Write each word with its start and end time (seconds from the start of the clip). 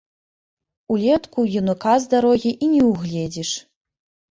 Улетку 0.95 1.39
юнака 1.59 1.95
з 2.07 2.11
дарогі 2.15 2.51
і 2.63 2.73
не 2.75 2.83
ўгледзіш. 2.91 3.55